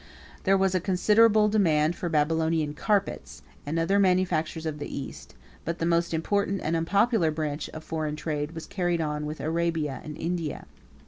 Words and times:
101 0.45 0.45
There 0.45 0.57
was 0.57 0.73
a 0.73 0.79
considerable 0.79 1.47
demand 1.47 1.95
for 1.95 2.09
Babylonian 2.09 2.73
carpets, 2.73 3.43
and 3.67 3.77
other 3.77 3.99
manufactures 3.99 4.65
of 4.65 4.79
the 4.79 4.89
East; 4.99 5.35
but 5.63 5.77
the 5.77 5.85
most 5.85 6.11
important 6.11 6.61
and 6.63 6.75
unpopular 6.75 7.29
branch 7.29 7.69
of 7.69 7.83
foreign 7.83 8.15
trade 8.15 8.55
was 8.55 8.65
carried 8.65 8.99
on 8.99 9.27
with 9.27 9.39
Arabia 9.39 10.01
and 10.03 10.17
India. 10.17 10.65